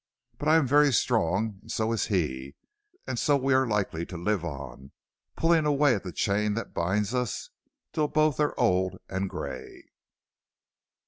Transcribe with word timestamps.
But 0.39 0.47
I 0.47 0.55
am 0.55 0.65
very 0.65 0.91
strong, 0.91 1.59
and 1.61 1.71
so 1.71 1.91
is 1.91 2.07
he, 2.07 2.55
and 3.05 3.19
so 3.19 3.37
we 3.37 3.53
are 3.53 3.67
likely 3.67 4.03
to 4.07 4.17
live 4.17 4.43
on, 4.43 4.93
pulling 5.35 5.67
away 5.67 5.93
at 5.93 6.01
the 6.03 6.11
chain 6.11 6.55
that 6.55 6.73
binds 6.73 7.13
us, 7.13 7.51
till 7.93 8.07
both 8.07 8.39
are 8.39 8.59
old 8.59 8.97
and 9.09 9.29
gray. 9.29 9.91